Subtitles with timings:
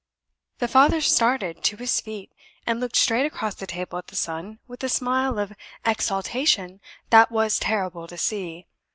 [0.57, 2.31] The father started to his feet,
[2.65, 5.53] and looked straight across the table at the son with a smile of
[5.85, 6.81] exultation
[7.11, 8.65] that was terrible to see.